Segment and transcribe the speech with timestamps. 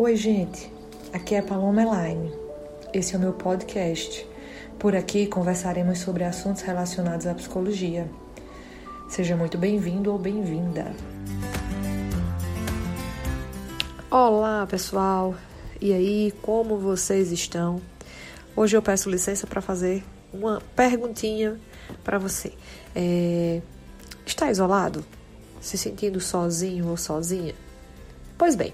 [0.00, 0.72] Oi, gente.
[1.12, 2.32] Aqui é Paloma Elaine.
[2.94, 4.24] Esse é o meu podcast.
[4.78, 8.08] Por aqui conversaremos sobre assuntos relacionados à psicologia.
[9.08, 10.94] Seja muito bem-vindo ou bem-vinda.
[14.08, 15.34] Olá, pessoal.
[15.80, 17.82] E aí, como vocês estão?
[18.54, 21.58] Hoje eu peço licença para fazer uma perguntinha
[22.04, 22.52] para você.
[22.94, 23.60] É...
[24.24, 25.04] Está isolado?
[25.60, 27.52] Se sentindo sozinho ou sozinha?
[28.38, 28.72] Pois bem,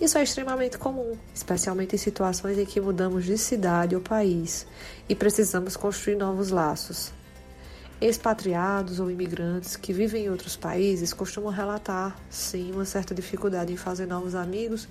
[0.00, 4.66] isso é extremamente comum, especialmente em situações em que mudamos de cidade ou país
[5.06, 7.12] e precisamos construir novos laços.
[8.00, 13.76] Expatriados ou imigrantes que vivem em outros países costumam relatar, sim, uma certa dificuldade em
[13.76, 14.88] fazer novos amigos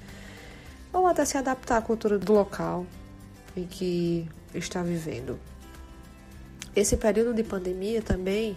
[0.94, 2.86] ou até se adaptar à cultura do local
[3.58, 5.40] em que está vivendo.
[6.76, 8.56] Esse período de pandemia também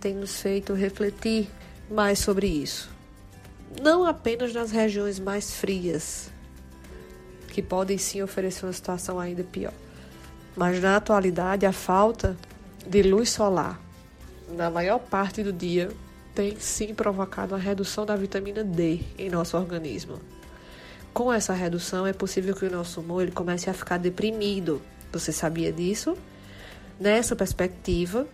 [0.00, 1.50] tem nos feito refletir
[1.90, 2.99] mais sobre isso
[3.80, 6.30] não apenas nas regiões mais frias,
[7.48, 9.74] que podem sim oferecer uma situação ainda pior,
[10.56, 12.36] mas na atualidade a falta
[12.86, 13.80] de luz solar
[14.56, 15.90] na maior parte do dia
[16.34, 20.20] tem sim provocado a redução da vitamina D em nosso organismo.
[21.12, 24.80] Com essa redução é possível que o nosso humor ele comece a ficar deprimido.
[25.12, 26.16] Você sabia disso?
[26.98, 28.26] Nessa perspectiva,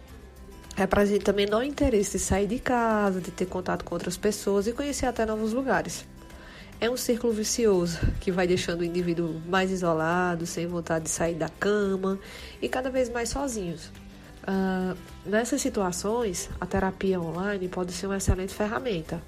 [0.77, 5.07] representa menor interesse de sair de casa, de ter contato com outras pessoas e conhecer
[5.07, 6.05] até novos lugares.
[6.79, 11.35] É um círculo vicioso que vai deixando o indivíduo mais isolado, sem vontade de sair
[11.35, 12.19] da cama
[12.61, 13.87] e cada vez mais sozinhos.
[14.47, 19.23] Uh, nessas situações, a terapia online pode ser uma excelente ferramenta.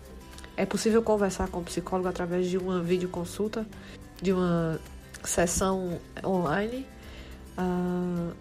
[0.54, 3.66] É possível conversar com o psicólogo através de uma videoconsulta,
[4.20, 4.78] de uma
[5.24, 6.86] sessão online.
[7.56, 8.34] Uh,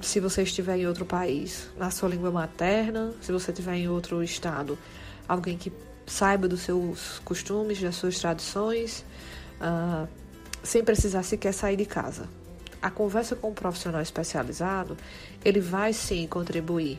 [0.00, 4.22] se você estiver em outro país, na sua língua materna, se você estiver em outro
[4.22, 4.78] estado,
[5.28, 5.72] alguém que
[6.06, 9.04] saiba dos seus costumes, das suas tradições,
[9.60, 10.08] uh,
[10.62, 12.28] sem precisar sequer sair de casa.
[12.82, 14.96] A conversa com um profissional especializado,
[15.44, 16.98] ele vai sim contribuir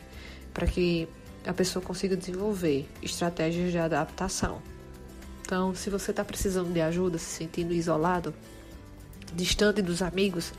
[0.53, 1.07] para que
[1.45, 4.61] a pessoa consiga desenvolver estratégias de adaptação.
[5.41, 8.33] Então, se você está precisando de ajuda, se sentindo isolado,
[9.33, 10.53] distante dos amigos,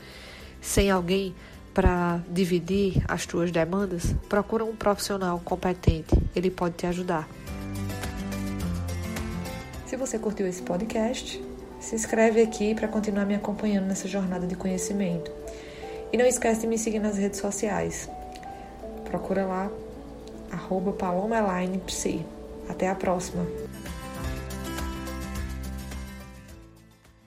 [0.61, 1.33] sem alguém
[1.73, 7.27] para dividir as tuas demandas, procura um profissional competente, ele pode te ajudar.
[9.85, 11.43] Se você curtiu esse podcast,
[11.79, 15.31] se inscreve aqui para continuar me acompanhando nessa jornada de conhecimento.
[16.11, 18.09] E não esquece de me seguir nas redes sociais.
[19.05, 19.71] Procura lá,
[20.51, 20.95] arroba
[22.69, 23.45] Até a próxima!